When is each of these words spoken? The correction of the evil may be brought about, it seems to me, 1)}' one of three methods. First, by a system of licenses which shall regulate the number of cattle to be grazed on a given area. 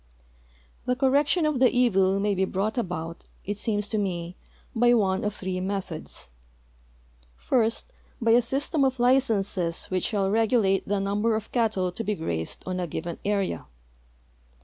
The 0.87 0.95
correction 0.95 1.45
of 1.45 1.59
the 1.59 1.69
evil 1.69 2.19
may 2.19 2.33
be 2.33 2.43
brought 2.45 2.75
about, 2.75 3.25
it 3.45 3.59
seems 3.59 3.87
to 3.89 3.99
me, 3.99 4.35
1)}' 4.75 4.97
one 4.97 5.23
of 5.23 5.35
three 5.35 5.59
methods. 5.59 6.31
First, 7.37 7.93
by 8.19 8.31
a 8.31 8.41
system 8.41 8.83
of 8.83 8.99
licenses 8.99 9.85
which 9.91 10.05
shall 10.05 10.31
regulate 10.31 10.87
the 10.87 10.99
number 10.99 11.35
of 11.35 11.51
cattle 11.51 11.91
to 11.91 12.03
be 12.03 12.15
grazed 12.15 12.63
on 12.65 12.79
a 12.79 12.87
given 12.87 13.19
area. 13.23 13.67